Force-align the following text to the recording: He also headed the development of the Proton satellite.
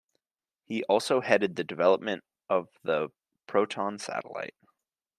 He 0.65 0.83
also 0.85 1.21
headed 1.21 1.55
the 1.55 1.63
development 1.63 2.23
of 2.49 2.69
the 2.81 3.09
Proton 3.45 3.99
satellite. 3.99 4.55